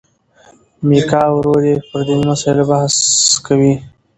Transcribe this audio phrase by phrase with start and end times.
[0.87, 2.95] میکا او ورور یې پر دیني مسلو بحث
[3.45, 3.73] کوي.